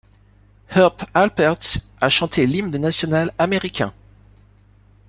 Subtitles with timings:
[0.69, 3.93] Herb Alpert a chanté l'hymne national américain.